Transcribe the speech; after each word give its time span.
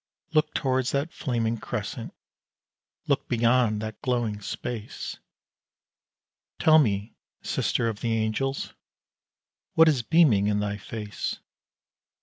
Look 0.33 0.55
towards 0.55 0.93
that 0.93 1.13
flaming 1.13 1.57
crescent 1.59 2.15
look 3.05 3.27
beyond 3.29 3.83
that 3.83 4.01
glowing 4.01 4.41
space 4.41 5.19
Tell 6.57 6.79
me, 6.79 7.13
sister 7.43 7.87
of 7.87 7.99
the 8.01 8.13
angels, 8.17 8.73
what 9.75 9.87
is 9.87 10.01
beaming 10.01 10.47
in 10.47 10.59
thy 10.59 10.77
face?" 10.77 11.37